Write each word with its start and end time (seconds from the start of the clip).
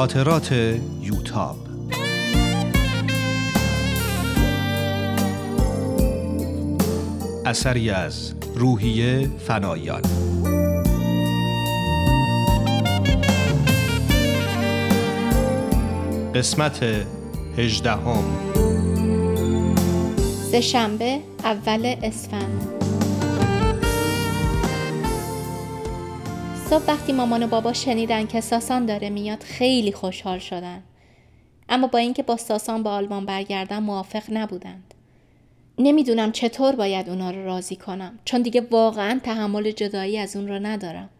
خاطرات 0.00 0.52
یوتاب. 1.00 1.56
اثری 7.46 7.90
از 7.90 8.34
روحیه 8.54 9.30
فنایان. 9.38 10.02
قسمت 16.34 16.84
هجدهم. 17.58 18.24
سهشنبه 20.50 21.20
اول 21.44 21.94
اسفند. 22.02 22.79
صبح 26.70 26.84
وقتی 26.88 27.12
مامان 27.12 27.42
و 27.42 27.46
بابا 27.46 27.72
شنیدن 27.72 28.26
که 28.26 28.40
ساسان 28.40 28.86
داره 28.86 29.10
میاد 29.10 29.42
خیلی 29.42 29.92
خوشحال 29.92 30.38
شدن. 30.38 30.82
اما 31.68 31.86
با 31.86 31.98
اینکه 31.98 32.22
با 32.22 32.36
ساسان 32.36 32.82
به 32.82 32.88
آلمان 32.88 33.26
برگردن 33.26 33.78
موافق 33.78 34.22
نبودند. 34.32 34.94
نمی‌دونم 35.78 36.32
چطور 36.32 36.76
باید 36.76 37.08
اونا 37.08 37.30
رو 37.30 37.44
راضی 37.44 37.76
کنم 37.76 38.18
چون 38.24 38.42
دیگه 38.42 38.60
واقعا 38.70 39.20
تحمل 39.22 39.70
جدایی 39.70 40.18
از 40.18 40.36
اون 40.36 40.48
رو 40.48 40.58
ندارم. 40.58 41.10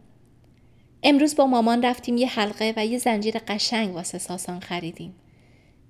امروز 1.02 1.36
با 1.36 1.46
مامان 1.46 1.84
رفتیم 1.84 2.16
یه 2.16 2.28
حلقه 2.28 2.74
و 2.76 2.86
یه 2.86 2.98
زنجیر 2.98 3.38
قشنگ 3.38 3.94
واسه 3.94 4.18
ساسان 4.18 4.60
خریدیم. 4.60 5.14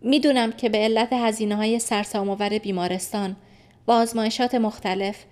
می‌دونم 0.02 0.52
که 0.52 0.68
به 0.68 0.78
علت 0.78 1.12
هزینه 1.12 1.56
های 1.56 1.78
سرسام‌آور 1.78 2.58
بیمارستان 2.58 3.36
و 3.86 3.92
آزمایشات 3.92 4.54
مختلف 4.54 5.24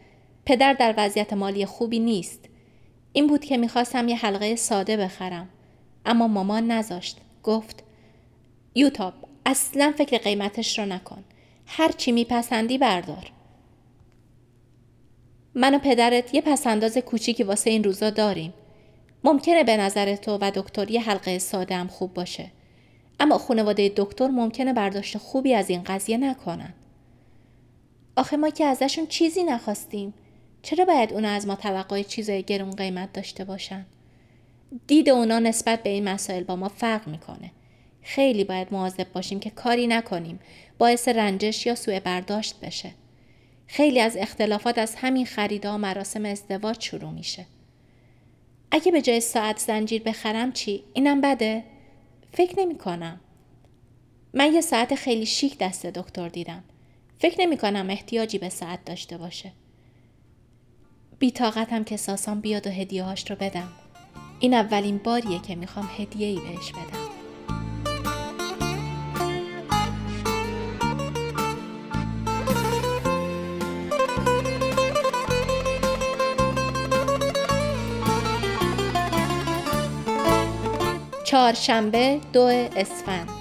پدر 0.44 0.72
در 0.72 0.94
وضعیت 0.96 1.32
مالی 1.32 1.66
خوبی 1.66 1.98
نیست. 1.98 2.47
این 3.12 3.26
بود 3.26 3.44
که 3.44 3.56
می‌خواستم 3.56 4.08
یه 4.08 4.16
حلقه 4.16 4.56
ساده 4.56 4.96
بخرم. 4.96 5.48
اما 6.06 6.28
مامان 6.28 6.70
نذاشت. 6.70 7.16
گفت 7.42 7.84
یوتاب 8.74 9.14
اصلا 9.46 9.94
فکر 9.98 10.18
قیمتش 10.18 10.78
رو 10.78 10.86
نکن. 10.86 11.24
هر 11.66 11.92
چی 11.92 12.12
میپسندی 12.12 12.78
بردار. 12.78 13.32
من 15.54 15.74
و 15.74 15.78
پدرت 15.78 16.34
یه 16.34 16.40
پسنداز 16.40 16.98
کوچیکی 16.98 17.42
واسه 17.42 17.70
این 17.70 17.84
روزا 17.84 18.10
داریم. 18.10 18.54
ممکنه 19.24 19.64
به 19.64 19.76
نظر 19.76 20.16
تو 20.16 20.38
و 20.40 20.50
دکتر 20.54 20.90
یه 20.90 21.00
حلقه 21.00 21.38
ساده 21.38 21.76
هم 21.76 21.88
خوب 21.88 22.14
باشه. 22.14 22.50
اما 23.20 23.38
خانواده 23.38 23.92
دکتر 23.96 24.28
ممکنه 24.28 24.72
برداشت 24.72 25.18
خوبی 25.18 25.54
از 25.54 25.70
این 25.70 25.82
قضیه 25.82 26.16
نکنن. 26.16 26.74
آخه 28.16 28.36
ما 28.36 28.50
که 28.50 28.64
ازشون 28.64 29.06
چیزی 29.06 29.44
نخواستیم. 29.44 30.14
چرا 30.62 30.84
باید 30.84 31.12
اونا 31.12 31.28
از 31.28 31.46
ما 31.46 31.56
توقع 31.56 32.02
چیزای 32.02 32.42
گرون 32.42 32.70
قیمت 32.70 33.12
داشته 33.12 33.44
باشن؟ 33.44 33.86
دید 34.86 35.08
اونا 35.08 35.38
نسبت 35.38 35.82
به 35.82 35.90
این 35.90 36.08
مسائل 36.08 36.44
با 36.44 36.56
ما 36.56 36.68
فرق 36.68 37.08
می‌کنه. 37.08 37.50
خیلی 38.02 38.44
باید 38.44 38.68
مواظب 38.70 39.12
باشیم 39.12 39.40
که 39.40 39.50
کاری 39.50 39.86
نکنیم 39.86 40.40
باعث 40.78 41.08
رنجش 41.08 41.66
یا 41.66 41.74
سوء 41.74 42.00
برداشت 42.00 42.60
بشه. 42.60 42.90
خیلی 43.66 44.00
از 44.00 44.16
اختلافات 44.16 44.78
از 44.78 44.94
همین 44.94 45.26
خریدا 45.26 45.78
مراسم 45.78 46.24
ازدواج 46.24 46.80
شروع 46.80 47.10
میشه. 47.10 47.46
اگه 48.70 48.92
به 48.92 49.02
جای 49.02 49.20
ساعت 49.20 49.58
زنجیر 49.58 50.02
بخرم 50.02 50.52
چی؟ 50.52 50.84
اینم 50.94 51.20
بده؟ 51.20 51.64
فکر 52.32 52.60
نمی 52.60 52.78
کنم. 52.78 53.20
من 54.34 54.54
یه 54.54 54.60
ساعت 54.60 54.94
خیلی 54.94 55.26
شیک 55.26 55.58
دست 55.58 55.86
دکتر 55.86 56.28
دیدم. 56.28 56.64
فکر 57.18 57.40
نمی 57.40 57.56
کنم 57.56 57.90
احتیاجی 57.90 58.38
به 58.38 58.48
ساعت 58.48 58.84
داشته 58.84 59.18
باشه. 59.18 59.52
بیتاقتم 61.18 61.84
که 61.84 61.96
ساسان 61.96 62.40
بیاد 62.40 62.66
و 62.66 62.70
هدیه 62.70 63.04
هاش 63.04 63.30
رو 63.30 63.36
بدم. 63.36 63.68
این 64.40 64.54
اولین 64.54 64.98
باریه 64.98 65.38
که 65.38 65.54
می‌خوام 65.54 65.88
هدیه 65.98 66.26
ای 66.26 66.40
بهش 66.40 66.72
بدم. 66.72 67.08
چهارشنبه 81.24 82.20
دو 82.32 82.42
اسفند 82.76 83.37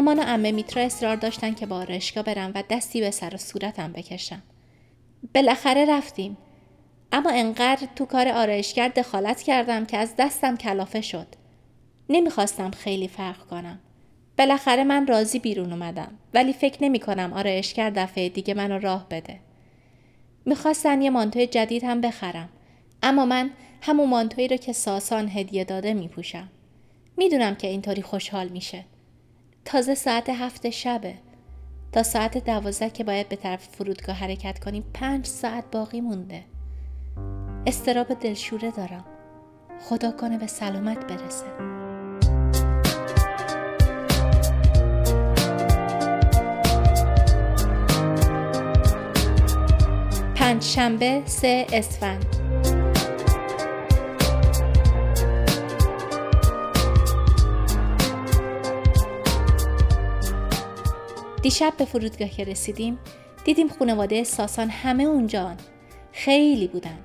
مامان 0.00 0.18
و 0.18 0.22
امه 0.26 0.52
میترا 0.52 0.82
اصرار 0.82 1.16
داشتن 1.16 1.54
که 1.54 1.66
با 1.66 1.76
آرایشگاه 1.76 2.24
برم 2.24 2.52
و 2.54 2.62
دستی 2.70 3.00
به 3.00 3.10
سر 3.10 3.34
و 3.34 3.36
صورتم 3.36 3.92
بکشم. 3.92 4.42
بالاخره 5.34 5.84
رفتیم. 5.84 6.36
اما 7.12 7.30
انقدر 7.30 7.88
تو 7.96 8.04
کار 8.06 8.28
آرایشگر 8.28 8.88
دخالت 8.88 9.42
کردم 9.42 9.84
که 9.84 9.96
از 9.96 10.14
دستم 10.18 10.56
کلافه 10.56 11.00
شد. 11.00 11.26
نمی‌خواستم 12.08 12.70
خیلی 12.70 13.08
فرق 13.08 13.38
کنم. 13.38 13.78
بالاخره 14.38 14.84
من 14.84 15.06
راضی 15.06 15.38
بیرون 15.38 15.72
اومدم 15.72 16.18
ولی 16.34 16.52
فکر 16.52 16.84
نمی 16.84 16.98
کنم 16.98 17.32
آرایشگر 17.32 17.90
دفعه 17.90 18.28
دیگه 18.28 18.54
منو 18.54 18.78
راه 18.78 19.06
بده. 19.08 19.40
می‌خواستن 20.44 21.02
یه 21.02 21.10
مانتوی 21.10 21.46
جدید 21.46 21.84
هم 21.84 22.00
بخرم. 22.00 22.48
اما 23.02 23.26
من 23.26 23.50
همون 23.82 24.08
مانتویی 24.08 24.48
رو 24.48 24.56
که 24.56 24.72
ساسان 24.72 25.28
هدیه 25.28 25.64
داده 25.64 25.94
میپوشم. 25.94 26.48
می‌دونم 27.16 27.54
که 27.54 27.68
اینطوری 27.68 28.02
خوشحال 28.02 28.48
میشه. 28.48 28.84
تازه 29.68 29.94
ساعت 29.94 30.30
هفت 30.30 30.70
شبه. 30.70 31.14
تا 31.92 32.02
ساعت 32.02 32.44
دوازده 32.44 32.90
که 32.90 33.04
باید 33.04 33.28
به 33.28 33.36
طرف 33.36 33.68
فرودگاه 33.68 34.16
حرکت 34.16 34.58
کنیم 34.64 34.84
پنج 34.94 35.26
ساعت 35.26 35.64
باقی 35.72 36.00
مونده. 36.00 36.44
استراب 37.66 38.14
دلشوره 38.14 38.70
دارم. 38.70 39.04
خدا 39.80 40.10
کنه 40.10 40.38
به 40.38 40.46
سلامت 40.46 41.06
برسه. 41.06 41.46
پنج 50.34 50.62
شنبه 50.62 51.22
سه 51.26 51.66
اسفند. 51.72 52.37
دیشب 61.42 61.72
به 61.78 61.84
فرودگاه 61.84 62.28
که 62.28 62.44
رسیدیم 62.44 62.98
دیدیم 63.44 63.68
خانواده 63.68 64.24
ساسان 64.24 64.70
همه 64.70 65.04
اونجان 65.04 65.56
خیلی 66.12 66.66
بودن. 66.66 66.98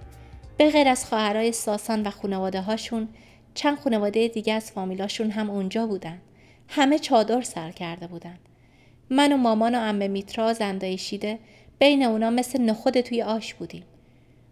به 0.58 0.70
غیر 0.70 0.88
از 0.88 1.06
خواهرای 1.06 1.52
ساسان 1.52 2.04
و 2.08 2.10
خانواده 2.10 2.62
هاشون 2.62 3.08
چند 3.54 3.80
خانواده 3.80 4.28
دیگه 4.28 4.54
از 4.54 4.72
فامیلاشون 4.72 5.32
هم 5.32 5.50
اونجا 5.50 5.88
بودن. 5.88 6.22
همه 6.68 7.00
چادر 7.00 7.42
سر 7.42 7.72
کرده 7.72 8.08
بودن. 8.08 8.38
من 9.10 9.34
و 9.34 9.38
مامان 9.38 9.76
و 9.76 9.80
امه 9.80 10.08
میترا 10.08 10.54
زندای 10.54 10.98
شیده 10.98 11.40
بین 11.80 12.04
اونا 12.04 12.30
مثل 12.30 12.62
نخود 12.62 13.02
توی 13.02 13.22
آش 13.22 13.54
بودیم. 13.54 13.84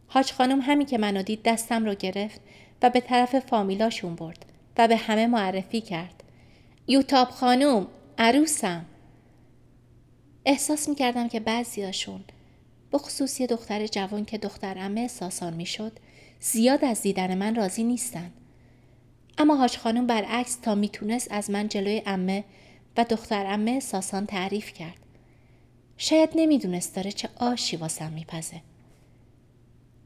حاج 0.08 0.32
خانم 0.32 0.60
همین 0.62 0.88
که 0.88 0.98
منو 0.98 1.24
دید 1.24 1.44
دستم 1.44 1.86
رو 1.86 1.96
گرفت 1.96 2.42
و 2.82 2.90
به 2.90 3.00
طرف 3.00 3.40
فامیلاشون 3.40 4.16
برد 4.16 4.46
و 4.78 4.88
به 4.88 4.96
همه 4.96 5.28
معرفی 5.28 5.82
کرد. 5.82 6.24
یوتاب 6.88 7.30
خانم 7.30 7.88
عروسم. 8.18 8.86
احساس 10.46 10.90
می 10.90 10.96
کردم 10.96 11.28
که 11.28 11.40
بعضیاشون 11.40 12.24
بخصوص 12.92 13.40
یه 13.40 13.48
دختر 13.48 13.88
جوان 13.88 14.26
که 14.26 14.38
دختر 14.38 14.78
امه 14.78 15.08
ساسان 15.08 15.54
می 15.54 15.66
شد 15.66 15.92
زیاد 16.40 16.86
از 16.86 17.02
دیدن 17.02 17.38
من 17.38 17.56
راضی 17.56 17.84
نیستن. 17.84 18.32
اما 19.38 19.56
حاج 19.56 19.78
خانم 19.78 20.08
برعکس 20.08 20.56
تا 20.56 20.76
می‌تونست 20.76 21.28
از 21.32 21.50
من 21.50 21.68
جلوی 21.68 22.02
امه 22.06 22.44
و 22.98 23.04
دختر 23.04 23.46
امه 23.46 23.80
ساسان 23.80 24.26
تعریف 24.26 24.74
کرد. 24.74 24.98
شاید 25.98 26.30
نمی‌دونست 26.36 26.96
داره 26.96 27.12
چه 27.12 27.30
آشی 27.36 27.78
واسم 27.78 28.12
میپزه. 28.14 28.62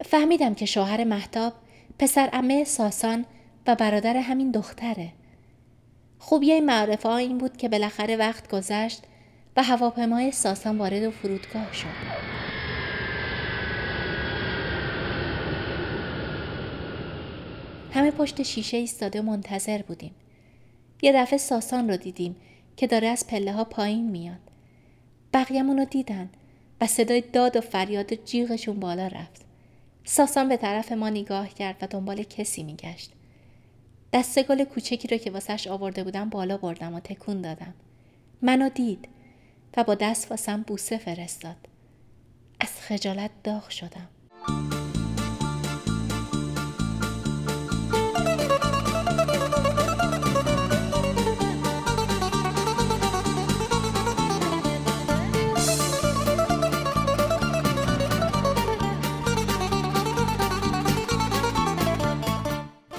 فهمیدم 0.06 0.54
که 0.54 0.66
شوهر 0.66 1.04
محتاب 1.04 1.54
پسر 2.00 2.30
امه 2.34 2.64
ساسان 2.64 3.26
و 3.68 3.76
برادر 3.76 4.18
همین 4.18 4.52
دختره. 4.52 5.12
خوبیه 6.20 6.54
این 6.54 6.66
معرفه 6.66 7.10
این 7.10 7.38
بود 7.38 7.58
که 7.58 7.70
بالاخره 7.70 8.16
وقت 8.16 8.52
گذشت 8.52 9.02
و 9.58 9.64
هواپیمای 9.64 10.32
ساسان 10.32 10.78
وارد 10.78 11.10
فرودگاه 11.10 11.74
شد. 11.74 12.26
همه 17.94 18.12
پشت 18.12 18.44
شیشه 18.44 18.78
ایستاده 18.78 19.22
منتظر 19.22 19.82
بودیم. 19.82 20.16
یه 21.02 21.12
دفعه 21.14 21.38
ساسان 21.38 21.90
رو 21.90 21.98
دیدیم 21.98 22.36
که 22.78 22.88
داره 22.88 23.08
از 23.08 23.28
پله 23.28 23.54
ها 23.54 23.64
پایین 23.64 24.10
میاد. 24.10 24.40
بقیه‌مون 25.34 25.78
رو 25.78 25.86
دیدن 25.86 26.30
و 26.82 26.88
صدای 26.88 27.22
داد 27.22 27.56
و 27.56 27.62
فریاد 27.62 28.14
جیغشون 28.14 28.80
بالا 28.80 29.08
رفت. 29.08 29.46
ساسان 30.04 30.50
به 30.50 30.58
طرف 30.58 30.92
ما 30.92 31.10
نگاه 31.10 31.50
کرد 31.50 31.76
و 31.82 31.88
دنبال 31.88 32.24
کسی 32.24 32.64
میگشت. 32.64 33.12
دسته 34.14 34.44
گل 34.44 34.64
کوچکی 34.64 35.08
رو 35.08 35.18
که 35.18 35.32
واسش 35.32 35.68
آورده 35.68 36.04
بودم 36.04 36.30
بالا 36.30 36.58
بردم 36.58 36.94
و 36.94 37.00
تکون 37.00 37.42
دادم. 37.42 37.74
منو 38.42 38.70
دید. 38.70 39.08
و 39.78 39.84
با 39.84 39.96
دست 39.96 40.32
واسم 40.32 40.62
بوسه 40.62 40.98
فرستاد. 40.98 41.56
از 42.60 42.70
خجالت 42.82 43.32
داغ 43.44 43.70
شدم. 43.70 44.10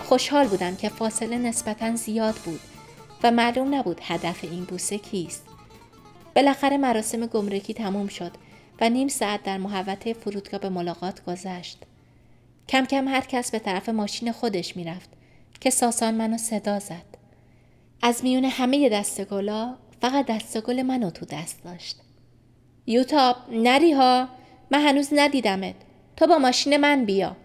خوشحال 0.05 0.49
بودم 0.49 0.77
که 0.77 0.89
فاصله 0.89 1.39
نسبتا 1.39 1.97
زیاد 1.97 2.35
بود 2.35 2.61
و 3.23 3.31
معلوم 3.31 3.75
نبود 3.75 4.01
هدف 4.03 4.45
این 4.45 4.65
بوسه 4.65 4.99
کیست. 4.99 5.56
بالاخره 6.37 6.77
مراسم 6.77 7.27
گمرکی 7.27 7.75
تموم 7.75 8.09
شد 8.09 8.33
و 8.81 8.89
نیم 8.89 9.09
ساعت 9.09 9.43
در 9.43 9.59
محوطه 9.59 10.13
فرودگاه 10.13 10.61
به 10.61 10.69
ملاقات 10.69 11.25
گذشت. 11.25 11.79
کم 12.69 12.85
کم 12.85 13.09
هر 13.09 13.21
کس 13.21 13.51
به 13.51 13.59
طرف 13.59 13.89
ماشین 13.89 14.33
خودش 14.33 14.77
می‌رفت 14.77 15.11
که 15.61 15.71
ساسان 15.71 16.15
منو 16.15 16.39
صدا 16.39 16.79
زد. 16.79 17.17
از 18.03 18.25
میون 18.25 18.45
همه 18.45 18.89
دستگلا 18.89 19.75
فقط 20.01 20.27
دستگل 20.27 20.83
منو 20.83 21.11
تو 21.11 21.27
دست 21.27 21.65
داشت. 21.65 21.97
یوتاب 22.87 23.37
نری 23.51 23.93
ها 23.93 24.29
من 24.71 24.81
هنوز 24.81 25.09
ندیدمت. 25.13 25.75
تو 26.17 26.27
با 26.27 26.39
ماشین 26.39 26.77
من 26.77 27.05
بیا. 27.05 27.37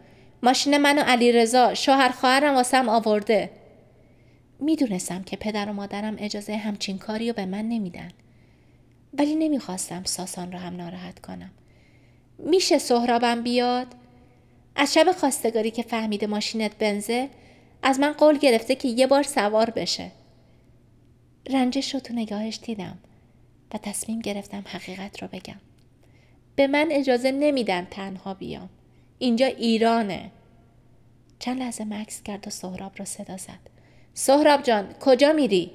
ماشین 0.44 0.78
من 0.78 1.00
و 1.00 1.02
علی 1.02 1.32
رضا 1.32 1.74
شوهر 1.74 2.10
خواهرم 2.10 2.56
واسم 2.56 2.90
آورده. 2.90 3.50
می‌دونستم 4.60 5.24
که 5.24 5.38
پدر 5.38 5.70
و 5.70 5.74
مادرم 5.74 6.16
اجازه 6.20 6.58
همچین 6.58 6.98
کاری 6.98 7.28
رو 7.28 7.34
به 7.34 7.46
من 7.46 7.70
نمیدن. 7.70 8.12
ولی 9.14 9.36
نمی‌خواستم 9.36 10.04
ساسان 10.04 10.52
رو 10.52 10.58
هم 10.58 10.76
ناراحت 10.76 11.20
کنم. 11.20 11.52
میشه 12.40 12.78
سهرابم 12.78 13.44
بیاد؟ 13.44 13.88
از 14.76 14.94
شب 14.94 15.12
خواستگاری 15.12 15.72
که 15.72 15.84
فهمیده 15.84 16.28
ماشینت 16.28 16.76
بنزه 16.76 17.30
از 17.84 18.00
من 18.00 18.12
قول 18.12 18.38
گرفته 18.38 18.76
که 18.76 18.88
یه 18.88 19.08
بار 19.08 19.24
سوار 19.24 19.70
بشه. 19.70 20.12
رنجش 21.50 21.94
رو 21.94 22.00
تو 22.00 22.14
نگاهش 22.14 22.60
دیدم 22.64 22.98
و 23.74 23.78
تصمیم 23.78 24.20
گرفتم 24.20 24.64
حقیقت 24.68 25.22
رو 25.22 25.28
بگم. 25.28 25.60
به 26.56 26.68
من 26.68 26.88
اجازه 26.92 27.32
نمیدن 27.32 27.88
تنها 27.92 28.34
بیام. 28.34 28.70
اینجا 29.20 29.46
ایرانه. 29.46 30.32
چند 31.40 31.60
لحظه 31.60 31.84
مکس 31.84 32.24
کرد 32.24 32.48
و 32.48 32.50
سهراب 32.50 32.92
رو 32.98 33.06
صدا 33.06 33.38
زد. 33.38 33.60
سهراب 34.14 34.64
جان 34.64 34.94
کجا 34.94 35.34
میری؟ 35.34 35.72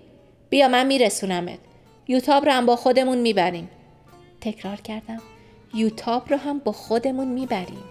بیا 0.50 0.68
من 0.68 0.86
میرسونمت. 0.86 1.58
یوتاب 2.08 2.44
رو 2.44 2.52
هم 2.52 2.66
با 2.66 2.76
خودمون 2.76 3.18
می‌بریم. 3.18 3.70
تکرار 4.40 4.76
کردم. 4.76 5.22
یوتاب 5.74 6.30
رو 6.30 6.36
هم 6.36 6.58
با 6.58 6.72
خودمون 6.72 7.28
می‌بریم. 7.28 7.84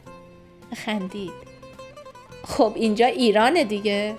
خندید. 0.76 1.32
خب 2.44 2.72
اینجا 2.76 3.06
ایرانه 3.06 3.64
دیگه. 3.64 4.16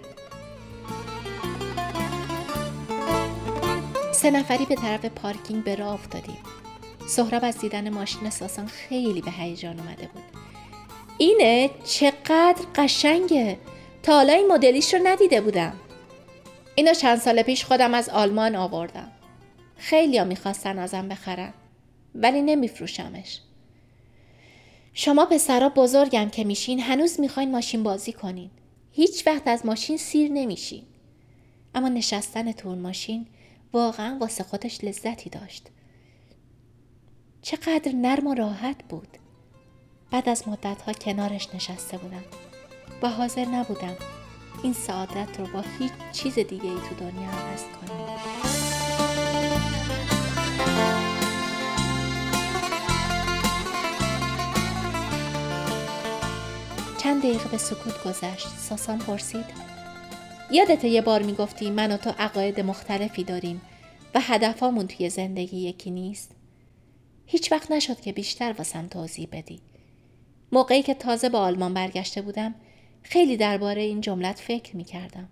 سه 4.12 4.30
نفری 4.30 4.64
به 4.64 4.74
طرف 4.74 5.04
پارکینگ 5.04 5.64
به 5.64 5.74
راه 5.74 5.92
افتادیم. 5.92 6.38
سهراب 7.08 7.44
از 7.44 7.58
دیدن 7.58 7.88
ماشین 7.88 8.30
ساسان 8.30 8.66
خیلی 8.66 9.20
به 9.20 9.30
هیجان 9.30 9.80
اومده 9.80 10.08
بود. 10.14 10.22
اینه 11.18 11.70
چقدر 11.84 12.64
قشنگه 12.74 13.58
تا 14.02 14.12
حالا 14.12 14.32
این 14.32 14.52
مدلیش 14.52 14.94
رو 14.94 15.00
ندیده 15.02 15.40
بودم. 15.40 15.72
اینو 16.74 16.94
چند 16.94 17.18
سال 17.18 17.42
پیش 17.42 17.64
خودم 17.64 17.94
از 17.94 18.08
آلمان 18.08 18.56
آوردم. 18.56 19.12
خیلی 19.76 20.18
ها 20.18 20.24
می‌خواستن 20.24 20.78
ازم 20.78 21.08
بخرن. 21.08 21.52
ولی 22.14 22.42
نمیفروشمش. 22.42 23.40
شما 24.92 25.24
پسرا 25.24 25.68
بزرگم 25.68 26.28
که 26.28 26.44
میشین 26.44 26.80
هنوز 26.80 27.20
می‌خواین 27.20 27.50
ماشین 27.50 27.82
بازی 27.82 28.12
کنین. 28.12 28.50
هیچ 28.92 29.26
وقت 29.26 29.48
از 29.48 29.66
ماشین 29.66 29.96
سیر 29.96 30.32
نمیشین. 30.32 30.82
اما 31.74 31.88
نشستن 31.88 32.52
تو 32.52 32.68
اون 32.68 32.78
ماشین 32.78 33.26
واقعا 33.72 34.18
واسه 34.20 34.44
خودش 34.44 34.84
لذتی 34.84 35.30
داشت. 35.30 35.66
چقدر 37.42 37.92
نرم 37.92 38.26
و 38.26 38.34
راحت 38.34 38.84
بود. 38.88 39.08
بعد 40.10 40.28
از 40.28 40.48
مدتها 40.48 40.92
کنارش 40.92 41.54
نشسته 41.54 41.98
بودم 41.98 42.24
و 43.02 43.08
حاضر 43.08 43.44
نبودم 43.44 43.96
این 44.62 44.72
سعادت 44.72 45.40
رو 45.40 45.46
با 45.46 45.64
هیچ 45.78 45.92
چیز 46.12 46.34
دیگه 46.34 46.64
ای 46.64 46.78
تو 46.88 46.94
دنیا 46.94 47.30
عوض 47.30 47.62
کنم. 47.62 48.65
چند 57.06 57.22
دقیقه 57.22 57.48
به 57.48 57.58
سکوت 57.58 58.04
گذشت 58.04 58.48
ساسان 58.48 58.98
پرسید 58.98 59.44
یادت 60.50 60.84
یه 60.84 61.02
بار 61.02 61.22
می‌گفتی 61.22 61.70
من 61.70 61.92
و 61.92 61.96
تو 61.96 62.10
عقاید 62.18 62.60
مختلفی 62.60 63.24
داریم 63.24 63.60
و 64.14 64.20
هدفامون 64.20 64.86
توی 64.86 65.10
زندگی 65.10 65.56
یکی 65.56 65.90
نیست 65.90 66.30
هیچ 67.26 67.52
وقت 67.52 67.70
نشد 67.70 68.00
که 68.00 68.12
بیشتر 68.12 68.52
واسم 68.52 68.86
توضیح 68.86 69.28
بدی 69.32 69.60
موقعی 70.52 70.82
که 70.82 70.94
تازه 70.94 71.28
به 71.28 71.38
آلمان 71.38 71.74
برگشته 71.74 72.22
بودم 72.22 72.54
خیلی 73.02 73.36
درباره 73.36 73.82
این 73.82 74.00
جملت 74.00 74.38
فکر 74.38 74.76
می 74.76 74.84
کردم. 74.84 75.28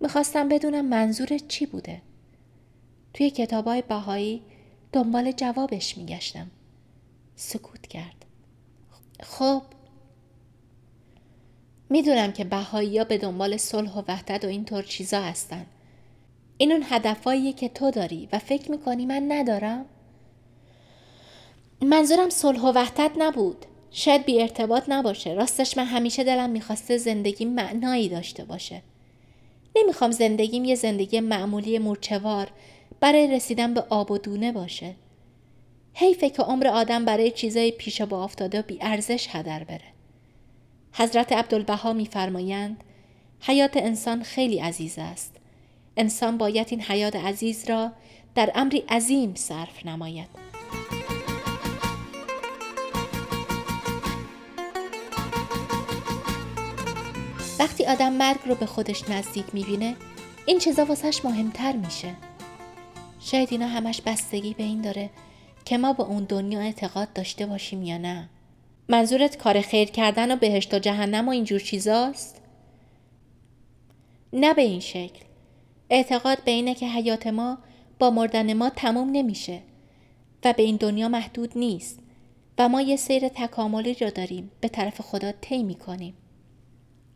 می‌خواستم 0.00 0.48
بدونم 0.48 0.84
منظورت 0.84 1.48
چی 1.48 1.66
بوده. 1.66 2.02
توی 3.14 3.30
کتابای 3.30 3.82
بهایی 3.82 4.42
دنبال 4.92 5.32
جوابش 5.32 5.98
میگشتم. 5.98 6.50
سکوت 7.36 7.86
کرد. 7.86 8.24
خب 9.22 9.62
می‌دونم 11.90 12.32
که 12.32 12.44
بهایی 12.44 12.98
ها 12.98 13.04
به 13.04 13.18
دنبال 13.18 13.56
صلح 13.56 13.92
و 13.94 14.02
وحدت 14.08 14.44
و 14.44 14.48
اینطور 14.48 14.82
چیزا 14.82 15.20
هستن. 15.20 15.66
این 16.58 16.72
اون 16.72 16.84
هدفهاییه 16.88 17.52
که 17.52 17.68
تو 17.68 17.90
داری 17.90 18.28
و 18.32 18.38
فکر 18.38 18.70
می‌کنی 18.70 19.06
من 19.06 19.32
ندارم؟ 19.32 19.84
منظورم 21.82 22.30
صلح 22.30 22.60
و 22.60 22.72
وحدت 22.74 23.10
نبود. 23.18 23.66
شاید 23.90 24.24
بی 24.24 24.42
ارتباط 24.42 24.84
نباشه. 24.88 25.32
راستش 25.32 25.76
من 25.76 25.84
همیشه 25.84 26.24
دلم 26.24 26.50
می‌خواسته 26.50 26.98
زندگی 26.98 27.44
معنایی 27.44 28.08
داشته 28.08 28.44
باشه. 28.44 28.82
نمی‌خوام 29.76 30.10
زندگیم 30.10 30.64
یه 30.64 30.74
زندگی 30.74 31.20
معمولی 31.20 31.78
مورچوار 31.78 32.50
برای 33.00 33.26
رسیدن 33.26 33.74
به 33.74 33.84
آب 33.88 34.10
و 34.10 34.18
دونه 34.18 34.52
باشه. 34.52 34.94
حیفه 35.94 36.30
که 36.30 36.42
عمر 36.42 36.66
آدم 36.66 37.04
برای 37.04 37.30
چیزای 37.30 37.70
پیش 37.70 38.02
با 38.02 38.24
افتاده 38.24 38.58
و 38.58 38.62
بی 38.62 38.78
ارزش 38.80 39.26
هدر 39.30 39.64
بره. 39.64 39.97
حضرت 40.92 41.32
عبدالبها 41.32 41.92
میفرمایند 41.92 42.84
حیات 43.40 43.76
انسان 43.76 44.22
خیلی 44.22 44.58
عزیز 44.58 44.94
است. 44.98 45.36
انسان 45.96 46.38
باید 46.38 46.66
این 46.70 46.82
حیات 46.82 47.16
عزیز 47.16 47.68
را 47.68 47.92
در 48.34 48.52
امری 48.54 48.78
عظیم 48.78 49.34
صرف 49.34 49.86
نماید. 49.86 50.28
وقتی 57.58 57.86
آدم 57.86 58.12
مرگ 58.12 58.38
رو 58.46 58.54
به 58.54 58.66
خودش 58.66 59.08
نزدیک 59.08 59.44
می‌بینه 59.52 59.96
این 60.46 60.58
چیزا 60.58 60.84
واسهش 60.84 61.24
مهمتر 61.24 61.72
میشه 61.72 62.14
شاید 63.20 63.48
اینا 63.50 63.66
همش 63.66 64.00
بستگی 64.00 64.54
به 64.54 64.62
این 64.62 64.80
داره 64.82 65.10
که 65.64 65.78
ما 65.78 65.92
به 65.92 66.02
اون 66.02 66.24
دنیا 66.24 66.60
اعتقاد 66.60 67.12
داشته 67.12 67.46
باشیم 67.46 67.82
یا 67.82 67.98
نه 67.98 68.28
منظورت 68.88 69.36
کار 69.36 69.60
خیر 69.60 69.90
کردن 69.90 70.32
و 70.32 70.36
بهشت 70.36 70.74
و 70.74 70.78
جهنم 70.78 71.28
و 71.28 71.30
اینجور 71.30 71.60
چیزاست؟ 71.60 72.42
نه 74.32 74.54
به 74.54 74.62
این 74.62 74.80
شکل 74.80 75.24
اعتقاد 75.90 76.44
به 76.44 76.50
اینه 76.50 76.74
که 76.74 76.88
حیات 76.88 77.26
ما 77.26 77.58
با 77.98 78.10
مردن 78.10 78.52
ما 78.52 78.70
تموم 78.70 79.10
نمیشه 79.10 79.62
و 80.44 80.52
به 80.52 80.62
این 80.62 80.76
دنیا 80.76 81.08
محدود 81.08 81.58
نیست 81.58 81.98
و 82.58 82.68
ما 82.68 82.80
یه 82.80 82.96
سیر 82.96 83.28
تکاملی 83.28 83.94
رو 83.94 84.10
داریم 84.10 84.50
به 84.60 84.68
طرف 84.68 85.00
خدا 85.00 85.32
طی 85.32 85.62
می‌کنیم 85.62 86.14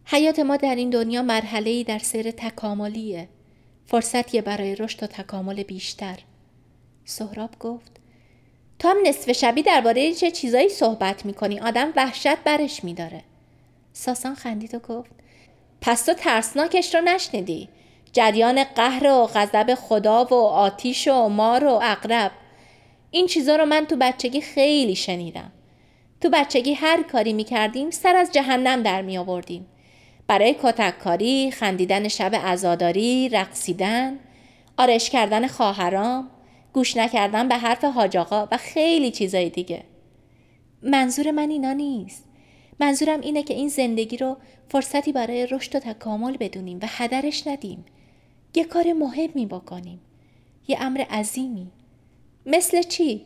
حیات 0.04 0.38
ما 0.38 0.56
در 0.56 0.74
این 0.74 0.90
دنیا 0.90 1.22
مرحله 1.22 1.84
در 1.84 1.98
سیر 1.98 2.30
تکاملیه. 2.30 3.28
فرصتیه 3.86 4.42
برای 4.42 4.76
رشد 4.76 5.02
و 5.02 5.06
تکامل 5.06 5.62
بیشتر. 5.62 6.18
سهراب 7.04 7.58
گفت 7.60 7.91
تو 8.82 8.88
هم 8.88 8.96
نصف 9.06 9.32
شبی 9.32 9.62
درباره 9.62 10.12
چه 10.12 10.30
چیزایی 10.30 10.68
صحبت 10.68 11.26
می‌کنی 11.26 11.60
آدم 11.60 11.92
وحشت 11.96 12.36
برش 12.36 12.84
میداره. 12.84 13.22
ساسان 13.92 14.34
خندید 14.34 14.74
و 14.74 14.78
گفت 14.78 15.10
پس 15.80 16.04
تو 16.04 16.14
ترسناکش 16.14 16.94
رو 16.94 17.00
نشنیدی. 17.00 17.68
جریان 18.12 18.64
قهر 18.64 19.06
و 19.06 19.26
غضب 19.34 19.74
خدا 19.74 20.24
و 20.24 20.34
آتیش 20.34 21.08
و 21.08 21.28
مار 21.28 21.64
و 21.64 21.80
اقرب 21.82 22.30
این 23.10 23.26
چیزا 23.26 23.56
رو 23.56 23.64
من 23.64 23.86
تو 23.86 23.96
بچگی 23.96 24.40
خیلی 24.40 24.94
شنیدم. 24.94 25.52
تو 26.20 26.30
بچگی 26.30 26.74
هر 26.74 27.02
کاری 27.02 27.32
می‌کردیم 27.32 27.90
سر 27.90 28.16
از 28.16 28.32
جهنم 28.32 28.82
در 28.82 29.02
می 29.02 29.18
آوردیم. 29.18 29.66
برای 30.26 30.56
کتککاری، 30.62 31.50
خندیدن 31.50 32.08
شب 32.08 32.34
عزاداری، 32.34 33.28
رقصیدن، 33.28 34.18
آرش 34.76 35.10
کردن 35.10 35.46
خواهرام، 35.46 36.30
گوش 36.72 36.96
نکردن 36.96 37.48
به 37.48 37.56
حرف 37.56 37.84
حاج 37.84 38.16
و 38.30 38.56
خیلی 38.56 39.10
چیزای 39.10 39.50
دیگه. 39.50 39.82
منظور 40.82 41.30
من 41.30 41.50
اینا 41.50 41.72
نیست. 41.72 42.24
منظورم 42.80 43.20
اینه 43.20 43.42
که 43.42 43.54
این 43.54 43.68
زندگی 43.68 44.16
رو 44.16 44.36
فرصتی 44.68 45.12
برای 45.12 45.46
رشد 45.46 45.76
و 45.76 45.78
تکامل 45.78 46.36
بدونیم 46.36 46.78
و 46.82 46.86
هدرش 46.88 47.46
ندیم. 47.46 47.84
یه 48.54 48.64
کار 48.64 48.92
مهمی 48.92 49.46
بکنیم. 49.46 50.00
یه 50.68 50.76
امر 50.80 51.00
عظیمی. 51.00 51.70
مثل 52.46 52.82
چی؟ 52.82 53.22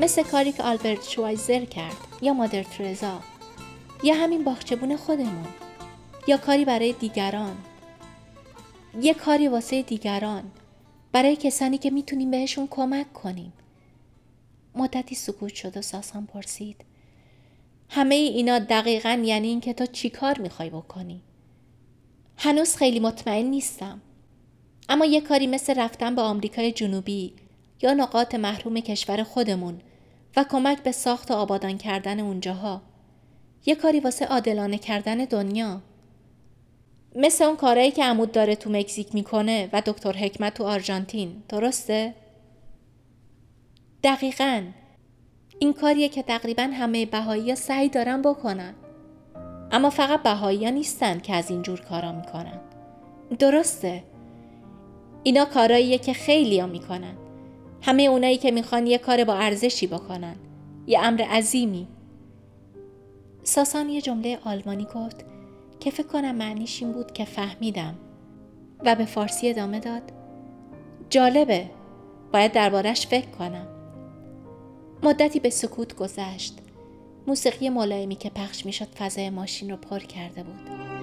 مثل 0.00 0.22
کاری 0.22 0.52
که 0.52 0.62
آلبرت 0.62 1.08
شوایزر 1.08 1.64
کرد 1.64 1.96
یا 2.22 2.32
مادر 2.32 2.62
ترزا 2.62 3.20
یا 4.02 4.14
همین 4.14 4.44
باغچبون 4.44 4.96
خودمون 4.96 5.46
یا 6.26 6.36
کاری 6.36 6.64
برای 6.64 6.92
دیگران 6.92 7.56
یه 9.00 9.14
کاری 9.14 9.48
واسه 9.48 9.82
دیگران 9.82 10.44
برای 11.12 11.36
کسانی 11.36 11.78
که 11.78 11.90
می‌تونیم 11.90 12.30
بهشون 12.30 12.68
کمک 12.70 13.12
کنیم 13.12 13.52
مدتی 14.74 15.14
سکوت 15.14 15.54
شد 15.54 15.76
و 15.76 15.82
ساسان 15.82 16.26
پرسید 16.26 16.84
همه 17.88 18.14
اینا 18.14 18.58
دقیقا 18.58 19.22
یعنی 19.24 19.48
این 19.48 19.60
که 19.60 19.72
تو 19.72 19.86
چی 19.86 20.10
کار 20.10 20.38
می‌خوای 20.38 20.70
بکنی؟ 20.70 21.22
هنوز 22.36 22.76
خیلی 22.76 23.00
مطمئن 23.00 23.46
نیستم. 23.46 24.00
اما 24.88 25.04
یه 25.04 25.20
کاری 25.20 25.46
مثل 25.46 25.74
رفتن 25.74 26.14
به 26.14 26.22
آمریکای 26.22 26.72
جنوبی 26.72 27.32
یا 27.82 27.94
نقاط 27.94 28.34
محروم 28.34 28.80
کشور 28.80 29.22
خودمون 29.22 29.80
و 30.36 30.44
کمک 30.44 30.82
به 30.82 30.92
ساخت 30.92 31.30
و 31.30 31.34
آبادان 31.34 31.78
کردن 31.78 32.20
اونجاها. 32.20 32.82
یه 33.66 33.74
کاری 33.74 34.00
واسه 34.00 34.26
عادلانه 34.26 34.78
کردن 34.78 35.16
دنیا. 35.16 35.82
مثل 37.18 37.44
اون 37.44 37.56
کارهایی 37.56 37.90
که 37.90 38.04
عمود 38.04 38.32
داره 38.32 38.56
تو 38.56 38.70
مکزیک 38.70 39.14
می‌کنه 39.14 39.70
و 39.72 39.82
دکتر 39.86 40.12
حکمت 40.12 40.54
تو 40.54 40.64
آرژانتین. 40.64 41.42
درسته؟ 41.48 42.14
دقیقاً 44.04 44.62
این 45.58 45.72
کاریه 45.72 46.08
که 46.08 46.22
تقریبا 46.22 46.62
همه 46.62 47.06
بهایی 47.06 47.50
ها 47.50 47.54
سعی 47.54 47.88
دارن 47.88 48.22
بکنن. 48.22 48.74
اما 49.70 49.90
فقط 49.90 50.22
بهایی 50.22 50.64
ها 50.64 50.70
نیستن 50.70 51.18
که 51.20 51.34
از 51.34 51.50
اینجور 51.50 51.80
کارا 51.80 52.12
می‌کنن. 52.12 52.60
درسته. 53.38 54.04
اینا 55.22 55.44
کاراییه 55.44 55.98
که 55.98 56.12
خیلی 56.12 56.60
ها 56.60 56.66
می‌کنن. 56.66 57.16
همه 57.82 58.02
اونایی 58.02 58.36
که 58.36 58.50
می‌خوان 58.50 58.86
یه 58.86 58.98
کار 58.98 59.24
با 59.24 59.34
ارزشی 59.34 59.86
بکنن. 59.86 60.36
یه 60.86 61.00
امر 61.00 61.22
عظیمی. 61.22 61.88
ساسان 63.42 63.88
یه 63.88 64.00
جمله 64.00 64.38
آلمانی 64.44 64.86
گفت 64.94 65.24
که 65.80 65.90
فکر 65.90 66.06
کنم 66.06 66.34
معنیش 66.34 66.82
این 66.82 66.92
بود 66.92 67.12
که 67.12 67.24
فهمیدم 67.24 67.94
و 68.84 68.94
به 68.94 69.04
فارسی 69.04 69.50
ادامه 69.50 69.80
داد 69.80 70.02
جالبه 71.10 71.70
باید 72.32 72.52
دربارش 72.52 73.06
فکر 73.06 73.30
کنم 73.30 73.66
مدتی 75.02 75.40
به 75.40 75.50
سکوت 75.50 75.96
گذشت. 75.96 76.58
موسیقی 77.26 77.68
ملایمی 77.68 78.16
که 78.16 78.30
پخش 78.30 78.66
می‌شد 78.66 78.88
فضای 78.88 79.30
ماشین 79.30 79.70
رو 79.70 79.76
پر 79.76 79.98
کرده 79.98 80.42
بود. 80.42 80.95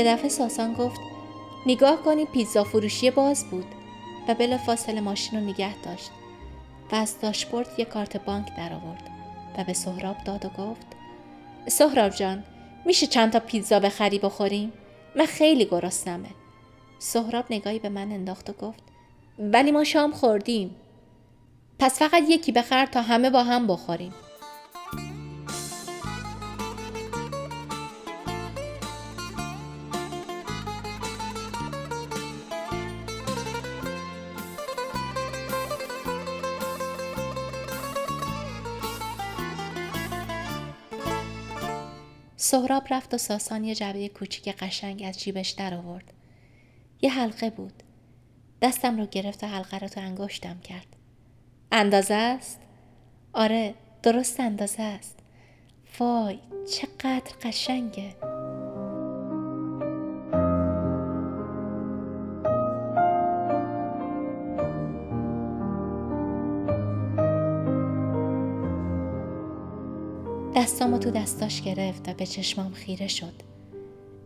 یه 0.00 0.06
دفعه 0.06 0.28
ساسان 0.28 0.74
گفت 0.74 1.00
نگاه 1.66 2.02
کنید 2.02 2.28
پیزا 2.28 2.64
فروشی 2.64 3.10
باز 3.10 3.50
بود 3.50 3.64
و 4.28 4.34
بلا 4.34 4.58
فاصله 4.58 5.00
ماشین 5.00 5.40
رو 5.40 5.46
نگه 5.46 5.82
داشت 5.82 6.10
و 6.92 6.94
از 6.94 7.20
داشبورد 7.20 7.68
یه 7.78 7.84
کارت 7.84 8.24
بانک 8.24 8.56
در 8.56 8.72
آورد 8.72 9.10
و 9.58 9.64
به 9.64 9.72
سهراب 9.72 10.16
داد 10.24 10.44
و 10.44 10.48
گفت 10.48 10.86
سهراب 11.66 12.10
جان 12.12 12.44
میشه 12.86 13.06
چند 13.06 13.32
تا 13.32 13.40
پیتزا 13.40 13.80
بخری 13.80 14.18
بخوریم؟ 14.18 14.72
من 15.16 15.26
خیلی 15.26 15.64
گرسنمه. 15.64 16.28
سهراب 16.98 17.44
نگاهی 17.50 17.78
به 17.78 17.88
من 17.88 18.12
انداخت 18.12 18.50
و 18.50 18.52
گفت 18.52 18.82
ولی 19.38 19.70
ما 19.70 19.84
شام 19.84 20.12
خوردیم. 20.12 20.76
پس 21.78 21.98
فقط 21.98 22.22
یکی 22.28 22.52
بخر 22.52 22.86
تا 22.86 23.02
همه 23.02 23.30
با 23.30 23.42
هم 23.42 23.66
بخوریم. 23.66 24.14
سهراب 42.50 42.86
رفت 42.90 43.14
و 43.14 43.18
ساسان 43.18 43.64
یه 43.64 43.74
جعبه 43.74 44.08
کوچیک 44.08 44.48
قشنگ 44.48 45.02
از 45.06 45.20
جیبش 45.20 45.50
در 45.50 45.74
آورد. 45.74 46.12
یه 47.02 47.10
حلقه 47.10 47.50
بود. 47.50 47.82
دستم 48.62 48.98
رو 48.98 49.06
گرفت 49.06 49.44
و 49.44 49.46
حلقه 49.46 49.78
رو 49.78 49.88
تو 49.88 50.00
انگشتم 50.00 50.60
کرد. 50.60 50.86
اندازه 51.72 52.14
است؟ 52.14 52.60
آره 53.32 53.74
درست 54.02 54.40
اندازه 54.40 54.82
است. 54.82 55.18
وای 56.00 56.38
چقدر 56.72 57.32
قشنگه. 57.42 58.16
دستامو 70.80 70.98
تو 70.98 71.10
دستاش 71.10 71.62
گرفت 71.62 72.08
و 72.08 72.14
به 72.14 72.26
چشمام 72.26 72.72
خیره 72.72 73.08
شد. 73.08 73.32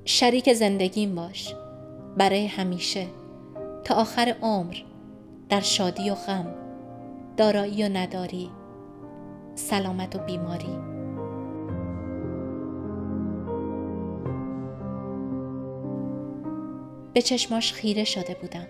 شریک 0.05 0.53
زندگیم 0.53 1.15
باش. 1.15 1.55
برای 2.17 2.47
همیشه. 2.47 3.07
تا 3.85 3.95
آخر 3.95 4.37
عمر. 4.43 4.77
در 5.49 5.61
شادی 5.61 6.11
و 6.11 6.15
غم. 6.15 6.55
دارایی 7.37 7.85
و 7.85 7.89
نداری. 7.89 8.51
سلامت 9.55 10.17
و 10.17 10.19
بیماری. 10.19 10.79
به 17.15 17.23
چشماش 17.23 17.73
خیره 17.73 18.05
شده 18.05 18.37
بودم. 18.41 18.67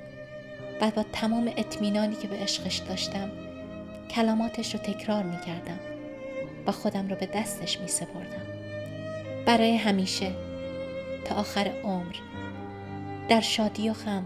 بعد 0.81 0.95
با 0.95 1.05
تمام 1.13 1.51
اطمینانی 1.57 2.17
که 2.17 2.29
به 2.29 2.37
عشقش 2.37 2.77
داشتم 2.77 3.31
کلماتش 4.11 4.75
رو 4.75 4.81
تکرار 4.81 5.23
می 5.23 5.41
کردم. 5.41 5.94
و 6.67 6.73
خودم 6.73 7.09
رو 7.09 7.17
به 7.17 7.27
دستش 7.27 7.81
می 7.81 7.89
سپردم. 7.89 8.43
برای 9.47 9.77
همیشه 9.77 10.33
تا 11.25 11.35
آخر 11.35 11.73
عمر 11.85 12.15
در 13.29 13.41
شادی 13.41 13.91
و 13.91 13.93
خم 13.93 14.25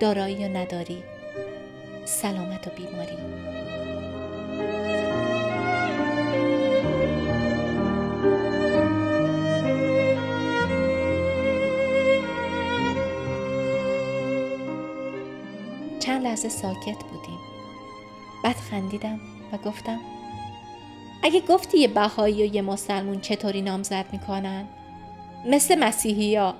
دارایی 0.00 0.44
و 0.44 0.48
نداری 0.48 1.02
سلامت 2.04 2.66
و 2.66 2.70
بیماری 2.70 3.16
چند 16.00 16.22
لحظه 16.22 16.48
ساکت 16.48 17.04
بودیم 17.04 17.38
بعد 18.44 18.56
خندیدم 18.56 19.20
و 19.52 19.56
گفتم 19.56 19.98
اگه 21.22 21.40
گفتی 21.40 21.78
یه 21.78 21.88
بهایی 21.88 22.42
و 22.42 22.54
یه 22.54 22.62
مسلمون 22.62 23.20
چطوری 23.20 23.62
نامزد 23.62 24.06
می‌کنن؟ 24.12 24.68
مثل 25.46 25.78
مسیحی 25.78 26.36
ها. 26.36 26.54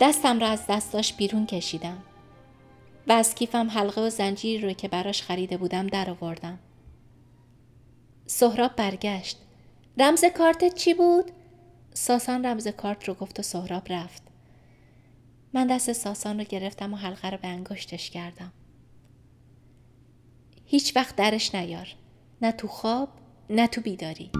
دستم 0.00 0.38
را 0.38 0.48
از 0.48 0.66
دستاش 0.68 1.12
بیرون 1.12 1.46
کشیدم. 1.46 1.98
و 3.06 3.12
از 3.12 3.34
کیفم 3.34 3.70
حلقه 3.70 4.00
و 4.00 4.10
زنجیر 4.10 4.66
رو 4.66 4.72
که 4.72 4.88
براش 4.88 5.22
خریده 5.22 5.56
بودم 5.56 5.86
در 5.86 6.10
آوردم. 6.10 6.58
سهراب 8.26 8.76
برگشت. 8.76 9.38
رمز 9.98 10.24
کارتت 10.24 10.74
چی 10.74 10.94
بود؟ 10.94 11.30
ساسان 11.94 12.46
رمز 12.46 12.68
کارت 12.68 13.08
رو 13.08 13.14
گفت 13.14 13.38
و 13.38 13.42
سهراب 13.42 13.92
رفت. 13.92 14.22
من 15.52 15.66
دست 15.66 15.92
ساسان 15.92 16.38
رو 16.38 16.44
گرفتم 16.44 16.94
و 16.94 16.96
حلقه 16.96 17.30
رو 17.30 17.38
به 17.42 17.48
انگشتش 17.48 18.10
کردم. 18.10 18.52
هیچ 20.66 20.96
وقت 20.96 21.16
درش 21.16 21.54
نیار. 21.54 21.88
نه 22.42 22.52
تو 22.52 22.68
خواب 22.68 23.08
نه 23.50 23.66
تو 23.66 23.80
بیداری. 23.80 24.30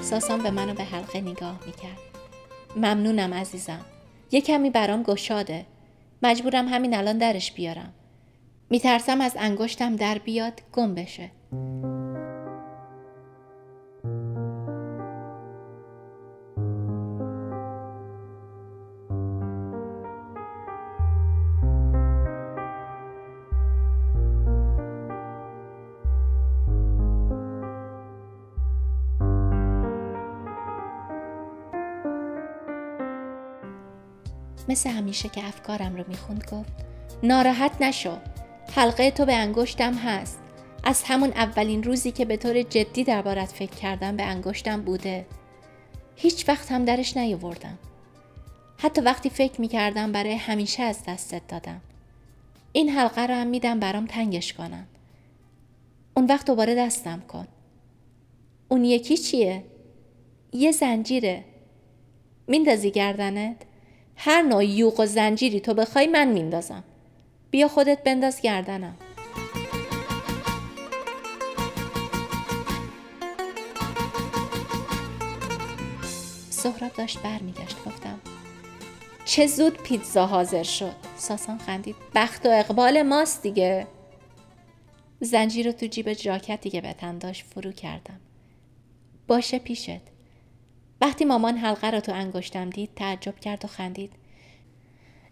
ساسان 0.00 0.42
به 0.42 0.50
منو 0.50 0.74
به 0.74 0.84
حلقه 0.84 1.20
نگاه 1.20 1.60
می‌کرد. 1.66 1.98
ممنونم 2.76 3.34
عزیزم. 3.34 3.84
یه 4.30 4.40
کمی 4.40 4.70
برام 4.70 5.02
گشاده. 5.02 5.66
مجبورم 6.22 6.68
همین 6.68 6.96
الان 6.96 7.18
درش 7.18 7.52
بیارم. 7.52 7.94
میترسم 8.70 9.20
از 9.20 9.36
انگشتم 9.38 9.96
در 9.96 10.18
بیاد 10.18 10.60
گم 10.72 10.94
بشه. 10.94 11.30
مثل 34.68 34.90
همیشه 34.90 35.28
که 35.28 35.44
افکارم 35.44 35.96
رو 35.96 36.04
می‌خوند 36.08 36.44
گفت. 36.52 36.72
ناراحت 37.22 37.82
نشو. 37.82 38.16
حلقه 38.74 39.10
تو 39.10 39.24
به 39.24 39.34
انگشتم 39.34 39.94
هست. 39.94 40.38
از 40.84 41.02
همون 41.06 41.30
اولین 41.30 41.82
روزی 41.82 42.12
که 42.12 42.24
به 42.24 42.36
طور 42.36 42.62
جدی 42.62 43.04
دربارت 43.04 43.52
فکر 43.52 43.74
کردم 43.74 44.16
به 44.16 44.22
انگشتم 44.22 44.82
بوده. 44.82 45.26
هیچ 46.16 46.48
وقت 46.48 46.72
هم 46.72 46.84
درش 46.84 47.16
نیاوردم. 47.16 47.78
حتی 48.78 49.00
وقتی 49.00 49.30
فکر 49.30 49.60
می‌کردم 49.60 50.12
برای 50.12 50.34
همیشه 50.34 50.82
از 50.82 50.98
دستت 51.08 51.42
دادم. 51.48 51.80
این 52.72 52.88
حلقه 52.88 53.26
رو 53.26 53.34
هم 53.34 53.46
میدم 53.46 53.80
برام 53.80 54.06
تنگش 54.06 54.52
کنم. 54.52 54.86
اون 56.16 56.26
وقت 56.26 56.46
دوباره 56.46 56.74
دستم 56.74 57.22
کن. 57.28 57.46
اون 58.68 58.84
یکی 58.84 59.16
چیه؟ 59.16 59.64
یه 60.52 60.72
زنجیره. 60.72 61.44
میندازی 62.46 62.90
گردنت؟ 62.90 63.56
هر 64.16 64.42
نوع 64.42 64.64
یوق 64.64 65.00
و 65.00 65.06
زنجیری 65.06 65.60
تو 65.60 65.74
بخوای 65.74 66.06
من 66.06 66.28
میندازم. 66.28 66.84
بیا 67.50 67.68
خودت 67.68 68.04
بنداز 68.04 68.40
گردنم. 68.40 68.96
سهراب 76.50 76.92
داشت 76.92 77.18
برمیگشت 77.22 77.84
گفتم 77.84 78.20
چه 79.24 79.46
زود 79.46 79.82
پیتزا 79.82 80.26
حاضر 80.26 80.62
شد. 80.62 80.94
ساسان 81.16 81.58
خندید 81.58 81.96
بخت 82.14 82.46
و 82.46 82.48
اقبال 82.52 83.02
ماست 83.02 83.42
دیگه. 83.42 83.86
زنجیر 85.20 85.66
رو 85.66 85.72
تو 85.72 85.86
جیب 85.86 86.12
جاکتی 86.12 86.70
که 86.70 86.80
به 86.80 86.92
تن 86.92 87.18
داشت 87.18 87.44
فرو 87.46 87.72
کردم. 87.72 88.20
باشه 89.26 89.58
پیشت. 89.58 90.15
وقتی 91.00 91.24
مامان 91.24 91.56
حلقه 91.56 91.90
را 91.90 92.00
تو 92.00 92.12
انگشتم 92.12 92.70
دید 92.70 92.90
تعجب 92.96 93.40
کرد 93.40 93.64
و 93.64 93.68
خندید. 93.68 94.12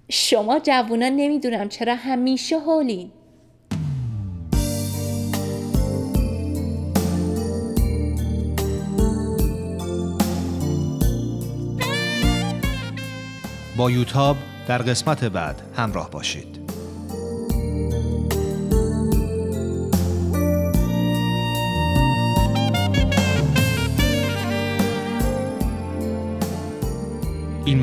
شما 0.09 0.59
جوونا 0.59 1.09
نمی‌دونم 1.09 1.69
چرا 1.69 1.95
همیشه 1.95 2.59
هولین 2.59 3.11
با 13.77 13.91
یوتاب 13.91 14.37
در 14.69 14.79
قسمت 14.79 15.25
بعد 15.25 15.63
همراه 15.77 16.11
باشید. 16.11 16.54